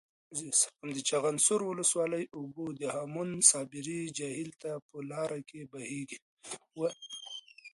د 0.95 0.97
چخانسور 1.09 1.61
ولسوالۍ 1.65 2.23
اوبه 2.37 2.65
د 2.79 2.81
هامون 2.95 3.29
صابري 3.51 3.99
جهیل 4.17 4.51
ته 4.61 4.71
په 4.87 4.97
لاره 5.11 5.39
کې 5.49 5.61
بهیږي. 5.71 6.17